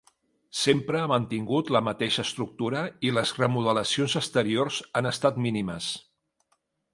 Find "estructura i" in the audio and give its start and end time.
2.27-3.11